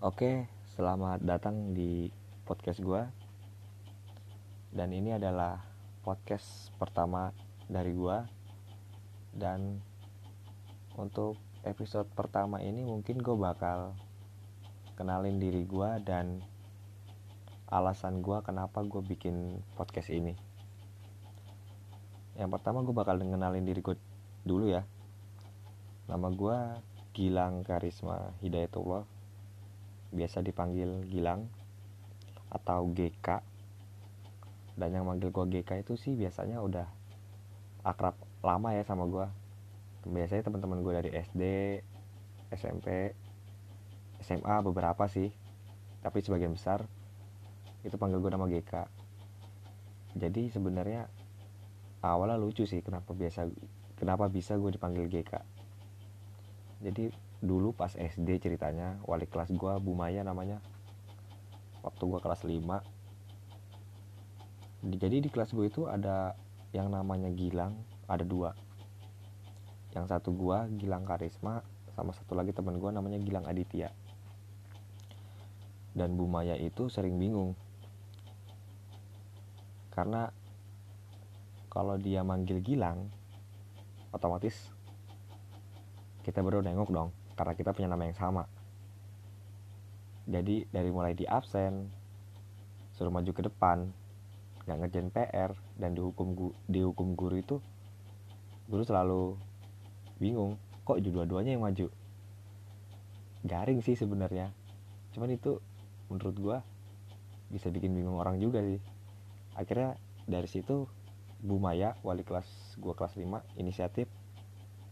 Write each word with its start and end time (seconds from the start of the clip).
Oke, 0.00 0.48
selamat 0.72 1.20
datang 1.20 1.76
di 1.76 2.08
podcast 2.48 2.80
gue. 2.80 3.04
Dan 4.72 4.96
ini 4.96 5.12
adalah 5.12 5.60
podcast 6.00 6.72
pertama 6.80 7.36
dari 7.68 7.92
gue. 7.92 8.16
Dan 9.36 9.76
untuk 10.96 11.36
episode 11.68 12.08
pertama 12.16 12.64
ini 12.64 12.80
mungkin 12.80 13.20
gue 13.20 13.36
bakal 13.36 13.92
kenalin 14.96 15.36
diri 15.36 15.68
gue 15.68 15.90
dan 16.00 16.40
alasan 17.68 18.24
gue 18.24 18.40
kenapa 18.40 18.80
gue 18.80 19.04
bikin 19.04 19.60
podcast 19.76 20.08
ini. 20.08 20.32
Yang 22.40 22.56
pertama 22.56 22.80
gue 22.80 22.96
bakal 22.96 23.20
kenalin 23.20 23.68
diri 23.68 23.84
gue 23.84 24.00
dulu 24.48 24.64
ya. 24.64 24.80
Nama 26.08 26.28
gue 26.32 26.58
Gilang 27.12 27.60
Karisma 27.68 28.32
Hidayatullah 28.40 29.19
biasa 30.10 30.42
dipanggil 30.42 31.06
Gilang 31.06 31.46
atau 32.50 32.90
GK 32.90 33.42
dan 34.74 34.90
yang 34.90 35.06
manggil 35.06 35.30
gue 35.30 35.60
GK 35.60 35.86
itu 35.86 35.94
sih 35.94 36.18
biasanya 36.18 36.58
udah 36.62 36.86
akrab 37.86 38.16
lama 38.42 38.74
ya 38.74 38.82
sama 38.82 39.06
gue 39.06 39.26
biasanya 40.08 40.48
teman-teman 40.48 40.80
gue 40.82 40.92
dari 40.96 41.10
SD 41.12 41.42
SMP 42.50 43.14
SMA 44.20 44.56
beberapa 44.64 45.06
sih. 45.06 45.30
Tapi 46.00 46.24
sebagian 46.24 46.56
besar 46.56 46.88
itu 47.84 47.96
panggil 47.96 48.20
gue 48.20 48.32
nama 48.32 48.44
GK 48.48 48.72
jadi 50.16 50.42
sebenarnya 50.52 51.08
awalnya 52.04 52.36
lucu 52.36 52.68
sih 52.68 52.84
kenapa 52.84 53.16
biasa 53.16 53.48
kenapa 53.96 54.28
bisa 54.28 54.56
gue 54.60 54.70
dipanggil 54.74 55.08
GK 55.08 55.40
jadi 56.84 57.12
dulu 57.40 57.72
pas 57.72 57.96
SD 57.96 58.36
ceritanya 58.40 59.00
wali 59.08 59.24
kelas 59.24 59.52
gue 59.52 59.72
Bu 59.80 59.96
Maya 59.96 60.20
namanya. 60.20 60.60
Waktu 61.80 62.02
gue 62.04 62.20
kelas 62.20 62.44
5 62.44 63.00
jadi 64.80 65.20
di 65.20 65.28
kelas 65.28 65.52
gue 65.52 65.68
itu 65.68 65.84
ada 65.84 66.32
yang 66.72 66.88
namanya 66.88 67.28
Gilang 67.28 67.76
ada 68.08 68.24
dua. 68.24 68.56
Yang 69.92 70.08
satu 70.08 70.32
gue 70.32 70.56
Gilang 70.80 71.04
Karisma 71.04 71.60
sama 71.92 72.16
satu 72.16 72.32
lagi 72.32 72.56
teman 72.56 72.80
gue 72.80 72.88
namanya 72.88 73.20
Gilang 73.20 73.44
Aditya. 73.44 73.92
Dan 75.92 76.16
Bu 76.16 76.24
Maya 76.24 76.56
itu 76.56 76.88
sering 76.88 77.20
bingung. 77.20 77.52
Karena 79.92 80.32
kalau 81.68 82.00
dia 82.00 82.24
manggil 82.24 82.64
Gilang 82.64 83.12
otomatis 84.16 84.56
kita 86.24 86.40
baru 86.40 86.64
nengok 86.64 86.90
dong 86.90 87.10
karena 87.40 87.56
kita 87.56 87.72
punya 87.72 87.88
nama 87.88 88.04
yang 88.04 88.12
sama. 88.20 88.44
Jadi 90.28 90.68
dari 90.68 90.92
mulai 90.92 91.16
di 91.16 91.24
absen 91.24 91.88
suruh 92.92 93.08
maju 93.08 93.32
ke 93.32 93.40
depan 93.48 93.88
nggak 94.68 94.76
ngerjain 94.76 95.08
PR 95.08 95.56
dan 95.80 95.96
dihukum 95.96 96.52
dihukum 96.68 97.16
guru 97.16 97.40
itu 97.40 97.56
guru 98.68 98.84
selalu 98.84 99.40
bingung 100.20 100.60
kok 100.84 101.00
dua-duanya 101.00 101.56
yang 101.56 101.64
maju? 101.64 101.88
Garing 103.48 103.80
sih 103.80 103.96
sebenarnya. 103.96 104.52
Cuman 105.16 105.32
itu 105.32 105.64
menurut 106.12 106.36
gua 106.36 106.56
bisa 107.48 107.72
bikin 107.72 107.96
bingung 107.96 108.20
orang 108.20 108.36
juga 108.36 108.60
sih. 108.60 108.84
Akhirnya 109.56 109.96
dari 110.28 110.44
situ 110.44 110.84
Bu 111.40 111.56
Maya 111.56 111.96
wali 112.04 112.20
kelas 112.20 112.76
gua 112.76 112.92
kelas 112.92 113.16
5 113.16 113.56
inisiatif 113.56 114.12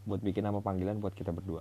buat 0.08 0.24
bikin 0.24 0.48
nama 0.48 0.64
panggilan 0.64 0.96
buat 1.04 1.12
kita 1.12 1.28
berdua 1.36 1.60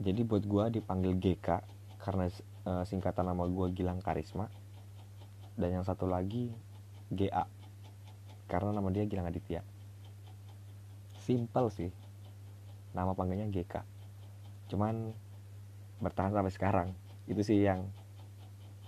jadi 0.00 0.24
buat 0.24 0.48
gue 0.48 0.80
dipanggil 0.80 1.12
GK 1.20 1.60
karena 2.00 2.32
uh, 2.64 2.84
singkatan 2.88 3.28
nama 3.28 3.44
gue 3.44 3.68
Gilang 3.76 4.00
Karisma. 4.00 4.48
Dan 5.60 5.76
yang 5.76 5.84
satu 5.84 6.08
lagi 6.08 6.48
GA 7.12 7.44
karena 8.48 8.72
nama 8.72 8.88
dia 8.88 9.04
Gilang 9.04 9.28
Aditya. 9.28 9.60
Simple 11.20 11.68
sih 11.68 11.92
nama 12.96 13.12
panggilnya 13.12 13.46
GK 13.52 13.84
cuman 14.72 15.12
bertahan 16.00 16.32
sampai 16.32 16.52
sekarang. 16.54 16.88
Itu 17.28 17.44
sih 17.44 17.60
yang 17.60 17.84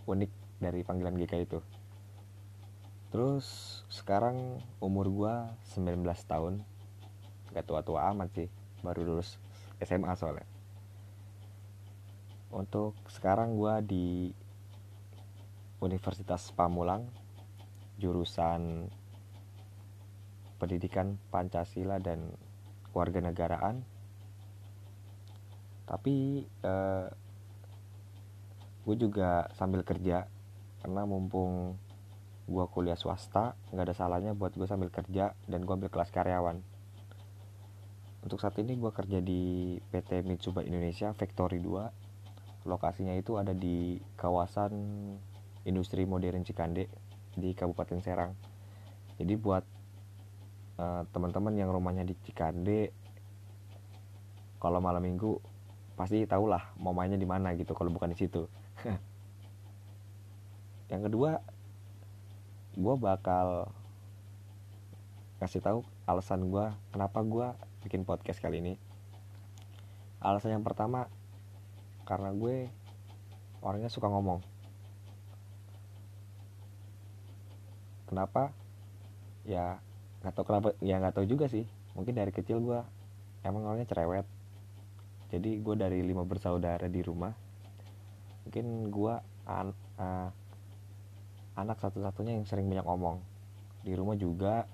unik 0.09 0.33
dari 0.65 0.81
panggilan 0.81 1.13
GK 1.21 1.45
itu. 1.45 1.61
Terus 3.13 3.45
sekarang 3.93 4.65
umur 4.81 5.13
gue 5.13 5.35
19 5.77 6.01
tahun. 6.25 6.65
Gak 7.53 7.69
tua-tua 7.69 8.09
amat 8.17 8.33
sih 8.33 8.49
baru 8.81 9.05
lulus 9.05 9.37
SMA 9.85 10.17
soalnya 10.17 10.49
untuk 12.53 12.93
sekarang 13.09 13.57
gue 13.57 13.75
di 13.89 14.07
Universitas 15.81 16.53
Pamulang 16.53 17.09
jurusan 17.97 18.87
pendidikan 20.61 21.19
Pancasila 21.33 21.99
dan 21.99 22.31
warga 22.93 23.19
negaraan 23.25 23.83
tapi 25.89 26.45
eh, 26.45 27.09
gue 28.83 28.97
juga 28.99 29.49
sambil 29.57 29.83
kerja 29.83 30.29
karena 30.83 31.03
mumpung 31.09 31.77
gue 32.47 32.65
kuliah 32.75 32.99
swasta 32.99 33.55
nggak 33.71 33.87
ada 33.91 33.95
salahnya 33.97 34.33
buat 34.35 34.53
gue 34.55 34.67
sambil 34.67 34.91
kerja 34.91 35.33
dan 35.47 35.63
gue 35.63 35.75
ambil 35.75 35.91
kelas 35.91 36.11
karyawan. 36.11 36.59
Untuk 38.23 38.39
saat 38.39 38.55
ini 38.63 38.79
gue 38.79 38.91
kerja 38.95 39.19
di 39.19 39.75
PT 39.91 40.23
Mitsuba 40.27 40.63
Indonesia 40.63 41.11
Factory 41.15 41.59
2 41.59 42.02
lokasinya 42.63 43.15
itu 43.19 43.39
ada 43.39 43.51
di 43.51 43.99
kawasan 44.15 44.73
industri 45.67 46.07
modern 46.07 46.47
Cikande 46.47 46.87
di 47.35 47.55
Kabupaten 47.55 47.99
Serang. 48.03 48.33
Jadi 49.19 49.35
buat 49.39 49.65
uh, 50.79 51.03
teman-teman 51.11 51.55
yang 51.59 51.71
rumahnya 51.71 52.07
di 52.07 52.15
Cikande 52.23 52.91
kalau 54.63 54.79
malam 54.79 55.03
minggu 55.03 55.43
pasti 55.99 56.23
tahulah 56.25 56.75
mau 56.79 56.95
mainnya 56.95 57.19
di 57.19 57.27
mana 57.27 57.55
gitu 57.59 57.75
kalau 57.75 57.91
bukan 57.91 58.15
di 58.15 58.19
situ. 58.19 58.47
Yang 60.93 61.03
kedua 61.11 61.41
gue 62.73 62.95
bakal 62.97 63.69
kasih 65.43 65.61
tahu 65.61 65.79
alasan 66.09 66.49
gue 66.49 66.73
kenapa 66.95 67.21
gue 67.27 67.47
bikin 67.85 68.07
podcast 68.07 68.39
kali 68.39 68.63
ini. 68.63 68.75
Alasan 70.23 70.55
yang 70.55 70.63
pertama 70.63 71.11
karena 72.03 72.35
gue 72.35 72.67
orangnya 73.63 73.91
suka 73.91 74.11
ngomong. 74.11 74.43
Kenapa? 78.11 78.53
Ya 79.47 79.79
nggak 80.23 80.35
tahu 80.39 80.45
kenapa 80.47 80.69
ya 80.83 80.99
nggak 80.99 81.15
tahu 81.17 81.27
juga 81.27 81.47
sih. 81.49 81.65
Mungkin 81.95 82.15
dari 82.15 82.31
kecil 82.35 82.61
gue 82.61 82.81
emang 83.47 83.65
orangnya 83.65 83.89
cerewet. 83.89 84.27
Jadi 85.33 85.65
gue 85.65 85.75
dari 85.79 86.05
lima 86.05 86.27
bersaudara 86.29 86.91
di 86.91 87.01
rumah 87.01 87.33
mungkin 88.43 88.91
gue 88.91 89.15
an 89.47 89.71
uh, 89.97 90.29
anak 91.55 91.79
satu-satunya 91.79 92.37
yang 92.37 92.45
sering 92.45 92.67
banyak 92.69 92.85
ngomong. 92.85 93.23
Di 93.87 93.95
rumah 93.95 94.19
juga 94.19 94.67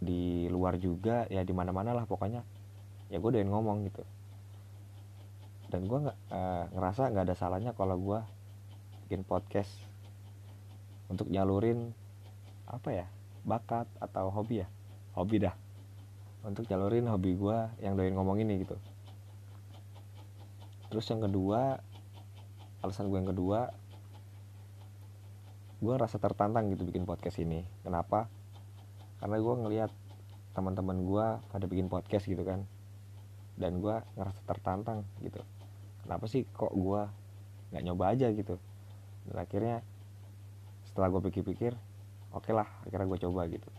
di 0.00 0.48
luar 0.48 0.80
juga 0.80 1.28
ya 1.30 1.46
di 1.46 1.54
mana-mana 1.54 1.94
lah 1.94 2.04
pokoknya. 2.04 2.42
Ya 3.10 3.18
gue 3.18 3.30
doyan 3.30 3.50
ngomong 3.50 3.88
gitu 3.88 4.04
dan 5.70 5.86
gue 5.86 5.98
nggak 6.02 6.18
uh, 6.34 6.64
ngerasa 6.74 7.14
nggak 7.14 7.24
ada 7.30 7.36
salahnya 7.38 7.70
kalau 7.78 7.94
gue 7.94 8.18
bikin 9.06 9.22
podcast 9.22 9.70
untuk 11.06 11.30
nyalurin 11.30 11.94
apa 12.66 12.90
ya 12.90 13.06
bakat 13.46 13.86
atau 14.02 14.34
hobi 14.34 14.66
ya? 14.66 14.68
Hobi 15.14 15.46
dah. 15.46 15.54
Untuk 16.42 16.66
nyalurin 16.66 17.06
hobi 17.06 17.38
gue 17.38 17.58
yang 17.86 17.94
doain 17.94 18.14
ngomong 18.14 18.42
ini 18.42 18.66
gitu. 18.66 18.74
Terus 20.90 21.06
yang 21.06 21.22
kedua 21.22 21.78
alasan 22.82 23.06
gue 23.06 23.18
yang 23.22 23.30
kedua 23.30 23.70
gue 25.80 25.94
rasa 25.94 26.18
tertantang 26.18 26.66
gitu 26.74 26.82
bikin 26.82 27.06
podcast 27.06 27.38
ini. 27.38 27.62
Kenapa? 27.86 28.26
Karena 29.22 29.38
gue 29.38 29.54
ngelihat 29.54 29.90
teman-teman 30.50 30.98
gue 31.06 31.26
pada 31.46 31.64
bikin 31.70 31.86
podcast 31.86 32.26
gitu 32.26 32.42
kan. 32.42 32.66
Dan 33.54 33.78
gue 33.78 33.94
ngerasa 34.18 34.42
tertantang 34.50 35.06
gitu 35.22 35.42
kenapa 36.10 36.26
sih 36.26 36.42
kok 36.42 36.74
gue 36.74 37.06
nggak 37.70 37.86
nyoba 37.86 38.10
aja 38.10 38.34
gitu? 38.34 38.58
Dan 39.30 39.36
akhirnya 39.38 39.78
setelah 40.90 41.06
gue 41.06 41.22
pikir-pikir 41.30 41.70
oke 42.34 42.42
okay 42.42 42.50
lah 42.50 42.66
akhirnya 42.82 43.06
gue 43.14 43.20
coba 43.30 43.46
gitu. 43.46 43.70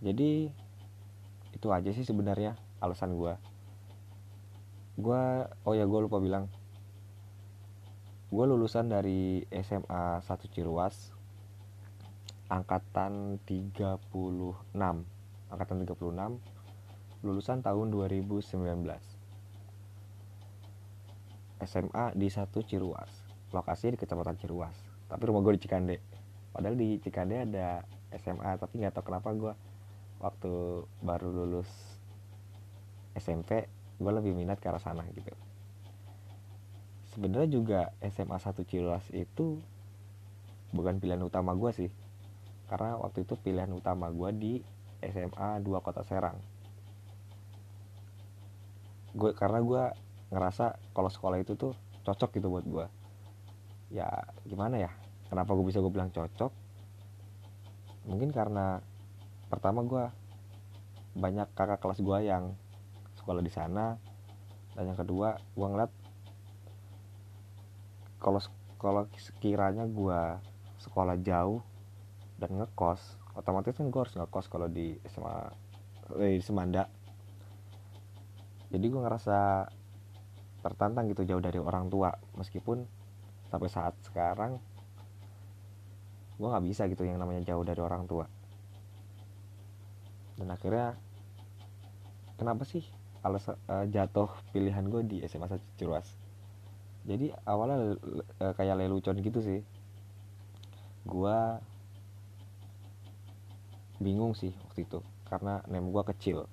Jadi 0.00 0.48
itu 1.52 1.68
aja 1.68 1.92
sih 1.92 2.08
sebenarnya 2.08 2.56
alasan 2.80 3.20
gue 3.20 3.36
gue 4.96 5.22
oh 5.68 5.76
ya 5.76 5.84
gue 5.84 6.00
lupa 6.00 6.16
bilang. 6.16 6.48
Gue 8.32 8.48
lulusan 8.48 8.88
dari 8.88 9.44
SMA 9.60 10.24
1 10.24 10.24
Ciruas 10.56 11.12
angkatan 12.48 13.44
36 13.44 14.72
angkatan 15.52 15.76
36 15.84 16.55
lulusan 17.24 17.64
tahun 17.64 17.88
2019 17.88 18.60
SMA 21.64 22.06
di 22.12 22.28
satu 22.28 22.60
Ciruas. 22.60 23.08
Lokasi 23.56 23.96
di 23.96 23.98
kecamatan 23.98 24.36
Ciruas. 24.36 24.76
Tapi 25.08 25.22
rumah 25.24 25.40
gue 25.40 25.56
di 25.56 25.62
Cikande. 25.64 25.96
Padahal 26.52 26.76
di 26.76 27.00
Cikande 27.00 27.48
ada 27.48 27.80
SMA 28.12 28.60
tapi 28.60 28.84
nggak 28.84 28.92
tahu 29.00 29.08
kenapa 29.08 29.32
gue 29.32 29.52
waktu 30.20 30.52
baru 31.04 31.28
lulus 31.32 31.68
SMP 33.16 33.68
gue 33.96 34.12
lebih 34.12 34.36
minat 34.36 34.60
ke 34.60 34.68
arah 34.68 34.80
sana 34.80 35.04
gitu. 35.16 35.32
Sebenarnya 37.16 37.48
juga 37.48 37.80
SMA 38.12 38.36
1 38.36 38.52
Ciruas 38.68 39.08
itu 39.16 39.56
bukan 40.76 41.00
pilihan 41.00 41.24
utama 41.24 41.56
gue 41.56 41.72
sih. 41.72 41.90
Karena 42.68 43.00
waktu 43.00 43.24
itu 43.24 43.40
pilihan 43.40 43.72
utama 43.72 44.12
gue 44.12 44.30
di 44.36 44.52
SMA 45.00 45.64
2 45.64 45.80
Kota 45.80 46.04
Serang 46.04 46.55
gue 49.16 49.30
karena 49.32 49.58
gue 49.64 49.82
ngerasa 50.30 50.76
kalau 50.92 51.08
sekolah 51.08 51.40
itu 51.40 51.56
tuh 51.56 51.72
cocok 52.04 52.36
gitu 52.36 52.52
buat 52.52 52.66
gue 52.68 52.86
ya 53.90 54.08
gimana 54.46 54.82
ya? 54.82 54.90
Kenapa 55.26 55.54
gue 55.54 55.66
bisa 55.66 55.82
gue 55.82 55.90
bilang 55.90 56.10
cocok? 56.10 56.52
Mungkin 58.06 58.30
karena 58.30 58.78
pertama 59.50 59.82
gue 59.82 60.04
banyak 61.16 61.48
kakak 61.54 61.82
kelas 61.82 62.02
gue 62.02 62.18
yang 62.26 62.54
sekolah 63.18 63.42
di 63.42 63.50
sana 63.50 63.98
dan 64.76 64.92
yang 64.92 64.98
kedua 64.98 65.40
gue 65.56 65.66
ngeliat 65.66 65.92
kalau 68.20 68.42
kalau 68.76 69.02
sekiranya 69.16 69.88
gue 69.88 70.20
sekolah 70.82 71.16
jauh 71.24 71.64
dan 72.36 72.60
ngekos 72.60 73.00
otomatis 73.32 73.72
kan 73.72 73.88
gue 73.88 74.00
harus 74.00 74.14
ngekos 74.14 74.46
kalau 74.52 74.68
di 74.68 75.00
SMA 75.08 75.36
eh, 76.20 76.36
di 76.36 76.44
Semanda 76.44 76.84
jadi 78.66 78.86
gue 78.90 79.00
ngerasa 79.00 79.70
tertantang 80.66 81.06
gitu 81.06 81.22
jauh 81.22 81.42
dari 81.42 81.62
orang 81.62 81.86
tua. 81.86 82.10
Meskipun 82.34 82.82
sampai 83.46 83.68
saat 83.70 83.94
sekarang 84.02 84.58
gue 86.36 86.48
nggak 86.50 86.66
bisa 86.66 86.90
gitu 86.90 87.06
yang 87.06 87.22
namanya 87.22 87.46
jauh 87.46 87.62
dari 87.62 87.78
orang 87.78 88.04
tua. 88.10 88.26
Dan 90.36 90.50
akhirnya 90.50 90.98
kenapa 92.36 92.66
sih 92.66 92.82
alas 93.22 93.46
uh, 93.48 93.86
jatuh 93.88 94.28
pilihan 94.50 94.84
gue 94.90 95.02
di 95.06 95.16
SMA 95.30 95.46
Ciruas? 95.78 96.10
Jadi 97.06 97.30
awalnya 97.46 97.94
uh, 98.42 98.52
kayak 98.58 98.82
lelucon 98.82 99.22
gitu 99.22 99.38
sih. 99.38 99.62
Gue 101.06 101.38
bingung 104.02 104.36
sih 104.36 104.52
waktu 104.68 104.84
itu 104.84 105.00
karena 105.24 105.64
nem 105.72 105.88
gue 105.88 106.02
kecil 106.12 106.44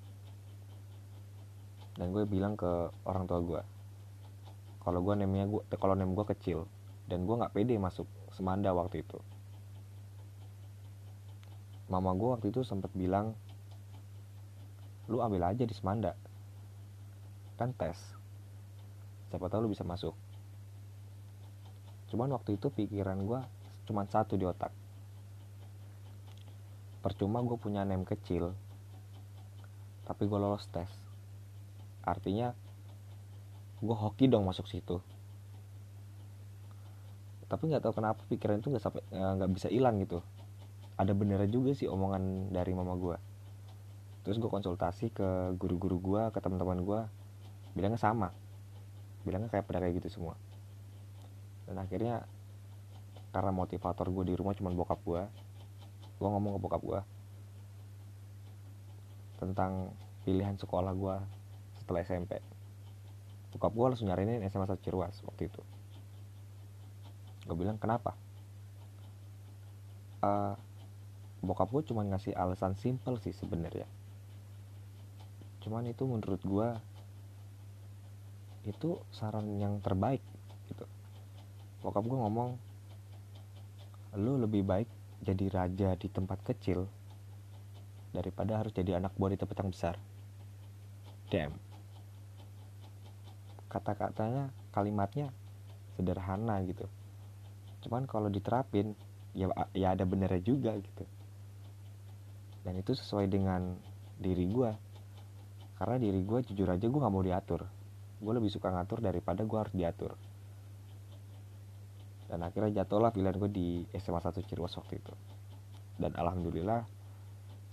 dan 1.97 2.09
gue 2.09 2.25
bilang 2.25 2.57
ke 2.57 2.89
orang 3.05 3.29
tua 3.29 3.39
gue 3.41 3.61
kalau 4.83 4.99
gue 4.99 5.15
nemnya 5.15 5.47
gue 5.47 5.61
kalau 5.79 5.95
nem 5.95 6.11
gue 6.11 6.25
kecil 6.35 6.67
dan 7.07 7.23
gue 7.23 7.35
nggak 7.39 7.55
pede 7.55 7.79
masuk 7.79 8.03
semanda 8.35 8.75
waktu 8.75 8.99
itu. 8.99 9.19
Mama 11.87 12.11
gue 12.15 12.29
waktu 12.35 12.47
itu 12.51 12.67
sempat 12.67 12.91
bilang 12.91 13.31
lu 15.07 15.23
ambil 15.23 15.47
aja 15.47 15.63
di 15.63 15.71
semanda 15.71 16.19
kan 17.55 17.71
tes. 17.75 17.95
Siapa 19.31 19.47
tahu 19.47 19.67
lu 19.67 19.71
bisa 19.71 19.87
masuk. 19.87 20.15
Cuman 22.11 22.35
waktu 22.35 22.59
itu 22.59 22.67
pikiran 22.67 23.23
gue 23.23 23.39
cuman 23.87 24.07
satu 24.11 24.35
di 24.35 24.43
otak. 24.43 24.71
Percuma 26.99 27.39
gue 27.39 27.55
punya 27.55 27.87
name 27.87 28.03
kecil 28.03 28.51
tapi 30.03 30.27
gue 30.27 30.35
lolos 30.35 30.67
tes 30.67 30.91
artinya 32.03 32.51
gue 33.83 33.95
hoki 33.95 34.27
dong 34.27 34.47
masuk 34.47 34.67
situ. 34.67 34.99
Tapi 37.47 37.63
nggak 37.69 37.83
tahu 37.83 37.93
kenapa 37.99 38.21
pikiran 38.27 38.59
itu 38.59 38.71
nggak 38.71 38.83
sampai 38.83 39.01
eh, 39.11 39.31
nggak 39.39 39.51
bisa 39.51 39.67
hilang 39.71 39.99
gitu. 40.03 40.19
Ada 40.99 41.11
benernya 41.17 41.49
juga 41.49 41.73
sih 41.73 41.89
omongan 41.89 42.53
dari 42.53 42.71
mama 42.75 42.95
gue 42.95 43.17
terus 44.23 44.39
gue 44.39 44.47
konsultasi 44.47 45.11
ke 45.11 45.51
guru-guru 45.59 45.99
gue 45.99 46.23
ke 46.31 46.39
teman-teman 46.39 46.79
gue 46.79 47.01
bilangnya 47.75 47.99
sama. 47.99 48.31
Bilangnya 49.27 49.51
kayak 49.51 49.67
pada 49.67 49.83
kayak 49.83 49.99
gitu 49.99 50.19
semua. 50.19 50.39
Dan 51.67 51.75
akhirnya 51.79 52.23
karena 53.33 53.49
motivator 53.49 54.07
gue 54.13 54.29
di 54.29 54.33
rumah 54.37 54.53
cuma 54.53 54.69
bokap 54.69 55.01
gue 55.01 55.21
gue 56.21 56.29
ngomong 56.29 56.53
ke 56.55 56.59
bokap 56.61 56.81
gue 56.85 57.01
tentang 59.41 59.89
pilihan 60.21 60.53
sekolah 60.55 60.93
gue 60.93 61.15
setelah 61.83 62.01
SMP 62.07 62.39
bokap 63.53 63.69
gue 63.69 63.85
langsung 63.93 64.09
nyariin 64.09 64.41
SMA 64.49 64.65
1 64.65 64.81
Ciruas 64.81 65.13
waktu 65.29 65.45
itu. 65.45 65.61
Gue 67.45 67.53
bilang 67.53 67.77
kenapa? 67.77 68.17
Uh, 70.25 70.57
bokap 71.45 71.69
gue 71.69 71.85
cuma 71.85 72.01
ngasih 72.01 72.33
alasan 72.33 72.73
simple 72.81 73.21
sih 73.21 73.35
sebenarnya. 73.37 73.85
Cuman 75.61 75.85
itu 75.85 76.01
menurut 76.09 76.41
gue 76.41 76.67
itu 78.65 78.97
saran 79.13 79.45
yang 79.61 79.77
terbaik 79.85 80.23
gitu. 80.71 80.89
Bokap 81.85 82.01
gue 82.09 82.17
ngomong 82.17 82.57
lu 84.17 84.41
lebih 84.41 84.65
baik 84.65 84.89
jadi 85.21 85.45
raja 85.53 85.89
di 85.93 86.07
tempat 86.09 86.41
kecil 86.41 86.89
daripada 88.13 88.61
harus 88.61 88.73
jadi 88.73 88.97
anak 88.97 89.13
buah 89.13 89.33
di 89.35 89.37
tempat 89.37 89.57
yang 89.61 89.69
besar. 89.69 89.95
Damn. 91.29 91.72
Kata-katanya, 93.73 94.53
kalimatnya 94.69 95.33
sederhana 95.97 96.61
gitu. 96.61 96.85
Cuman 97.81 98.05
kalau 98.05 98.29
diterapin, 98.29 98.93
ya 99.33 99.49
ya 99.73 99.97
ada 99.97 100.05
benernya 100.05 100.45
juga 100.45 100.77
gitu. 100.77 101.05
Dan 102.61 102.77
itu 102.77 102.93
sesuai 102.93 103.25
dengan 103.25 103.73
diri 104.21 104.45
gue. 104.45 104.71
Karena 105.81 105.97
diri 105.97 106.21
gue 106.21 106.39
jujur 106.45 106.69
aja 106.69 106.85
gue 106.85 107.01
gak 107.01 107.11
mau 107.11 107.25
diatur. 107.25 107.65
Gue 108.21 108.33
lebih 108.37 108.53
suka 108.53 108.69
ngatur 108.69 109.01
daripada 109.01 109.41
gue 109.41 109.57
harus 109.57 109.73
diatur 109.73 110.13
dan 112.33 112.49
akhirnya 112.49 112.81
jatuhlah 112.81 113.13
pilihan 113.13 113.37
gue 113.37 113.51
di 113.53 113.69
SMA 114.01 114.17
1 114.17 114.33
Cirewas 114.49 114.73
waktu 114.81 114.97
itu 114.97 115.13
dan 116.01 116.17
alhamdulillah 116.17 116.81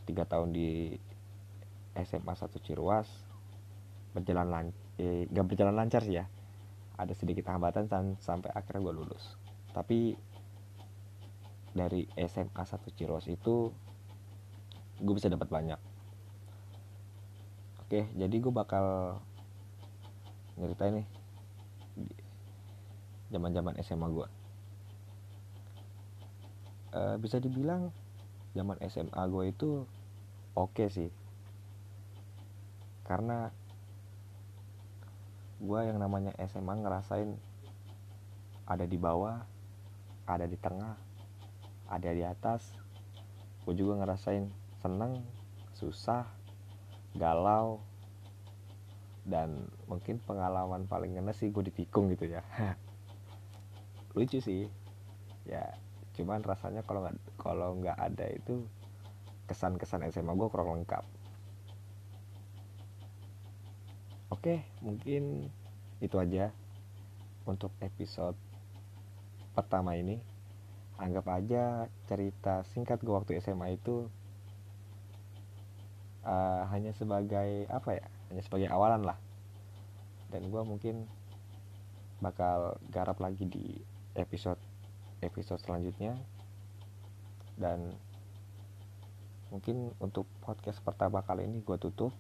tiga 0.05 0.29
tahun 0.29 0.53
di 0.53 1.01
SMA 1.97 2.37
1 2.37 2.61
Cirewas 2.61 3.09
berjalan 4.13 4.69
eh, 5.01 5.25
gak 5.33 5.47
berjalan 5.49 5.73
lancar 5.73 6.05
sih 6.05 6.21
ya. 6.21 6.29
Ada 7.01 7.17
sedikit 7.17 7.49
hambatan 7.49 7.89
dan 7.89 8.21
sampai 8.21 8.53
akhirnya 8.53 8.85
gue 8.85 8.95
lulus. 9.01 9.41
Tapi 9.73 10.13
dari 11.73 12.05
SMA 12.29 12.63
1 12.67 12.97
Cirewas 12.97 13.25
itu 13.31 13.73
gue 15.01 15.15
bisa 15.17 15.33
dapat 15.33 15.49
banyak. 15.49 15.81
Oke 17.81 18.07
jadi 18.15 18.37
gue 18.37 18.53
bakal 18.53 19.17
nyeritain 20.61 21.01
nih 21.01 21.07
zaman 23.33 23.51
zaman 23.55 23.75
SMA 23.81 24.09
gue 24.13 24.27
uh, 26.95 27.17
bisa 27.19 27.39
dibilang 27.39 27.91
zaman 28.55 28.79
SMA 28.91 29.23
gue 29.31 29.45
itu 29.51 29.71
oke 30.59 30.75
okay 30.75 30.89
sih. 30.91 31.11
Karena 33.07 33.51
gue 35.61 35.81
yang 35.85 36.01
namanya 36.01 36.33
SMA 36.49 36.81
ngerasain 36.81 37.37
ada 38.65 38.89
di 38.89 38.97
bawah 38.97 39.45
ada 40.25 40.49
di 40.49 40.57
tengah 40.57 40.97
ada 41.91 42.11
di 42.15 42.23
atas. 42.25 42.73
Gue 43.67 43.77
juga 43.77 44.01
ngerasain 44.01 44.49
seneng 44.81 45.21
susah 45.77 46.25
galau 47.19 47.83
dan 49.29 49.69
mungkin 49.85 50.17
pengalaman 50.25 50.89
paling 50.89 51.19
ngenes 51.19 51.37
sih 51.37 51.53
gue 51.53 51.69
ditikung 51.69 52.09
gitu 52.15 52.31
ya. 52.31 52.41
Lucu 54.17 54.41
sih. 54.41 54.65
Ya 55.45 55.77
cuman 56.17 56.41
rasanya 56.45 56.85
kalau 56.85 57.05
nggak 57.05 57.17
kalau 57.41 57.69
nggak 57.81 57.97
ada 57.97 58.27
itu 58.33 58.65
kesan-kesan 59.49 60.05
SMA 60.13 60.37
gue 60.37 60.49
kurang 60.53 60.79
lengkap 60.79 61.03
oke 64.31 64.63
mungkin 64.81 65.51
itu 66.01 66.17
aja 66.17 66.49
untuk 67.45 67.75
episode 67.83 68.39
pertama 69.53 69.99
ini. 69.99 70.23
Anggap 71.01 71.27
aja 71.33 71.89
cerita 72.07 72.63
singkat 72.73 73.01
gue 73.01 73.13
waktu 73.13 73.41
SMA 73.41 73.77
itu 73.81 74.07
uh, 76.25 76.63
hanya 76.69 76.93
sebagai 76.93 77.65
apa 77.73 78.01
ya 78.01 78.07
hanya 78.33 78.43
sebagai 78.45 78.69
awalan 78.69 79.03
lah. 79.05 79.19
Dan 80.31 80.47
gue 80.53 80.63
mungkin 80.63 81.09
bakal 82.21 82.77
garap 82.93 83.19
lagi 83.19 83.49
di 83.49 83.81
episode 84.15 84.61
episode 85.25 85.61
selanjutnya. 85.65 86.15
Dan 87.57 87.97
mungkin 89.51 89.91
untuk 89.99 90.29
podcast 90.45 90.79
pertama 90.85 91.25
kali 91.27 91.49
ini 91.49 91.65
gue 91.65 91.77
tutup 91.81 92.15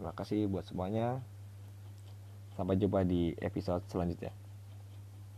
terima 0.00 0.16
kasih 0.16 0.48
buat 0.48 0.64
semuanya. 0.64 1.20
Sampai 2.56 2.80
jumpa 2.80 3.04
di 3.04 3.36
episode 3.44 3.84
selanjutnya 3.92 4.39